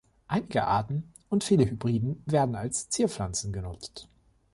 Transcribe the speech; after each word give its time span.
Einige 0.27 0.65
Arten 0.65 1.13
und 1.29 1.43
viele 1.43 1.63
Hybriden 1.69 2.23
werden 2.25 2.55
als 2.55 2.89
Zierpflanzen 2.89 3.53
genutzt. 3.53 4.09